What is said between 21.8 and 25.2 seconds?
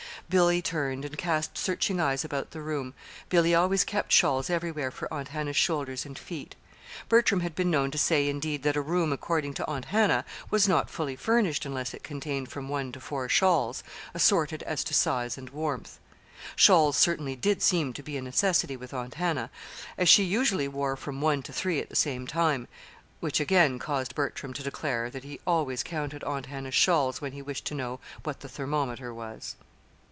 at the same time which again caused Bertram to declare